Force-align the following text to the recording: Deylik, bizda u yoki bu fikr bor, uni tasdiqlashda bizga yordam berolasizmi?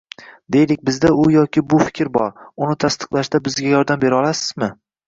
Deylik, 0.55 0.79
bizda 0.89 1.11
u 1.25 1.27
yoki 1.35 1.63
bu 1.75 1.81
fikr 1.83 2.11
bor, 2.17 2.35
uni 2.65 2.79
tasdiqlashda 2.87 3.47
bizga 3.51 3.73
yordam 3.79 4.07
berolasizmi? 4.09 4.75